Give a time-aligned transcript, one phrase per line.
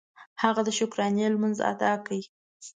[0.41, 2.13] هغه د شکرانې لمونځ ادا کړ.